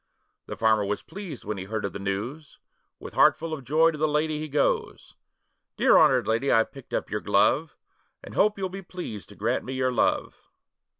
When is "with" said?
2.97-3.13